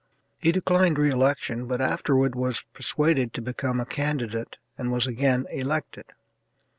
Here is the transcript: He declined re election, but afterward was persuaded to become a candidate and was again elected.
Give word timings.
He 0.39 0.51
declined 0.51 0.97
re 0.97 1.11
election, 1.11 1.67
but 1.67 1.79
afterward 1.79 2.33
was 2.33 2.63
persuaded 2.73 3.35
to 3.35 3.41
become 3.43 3.79
a 3.79 3.85
candidate 3.85 4.57
and 4.75 4.91
was 4.91 5.05
again 5.05 5.45
elected. 5.51 6.05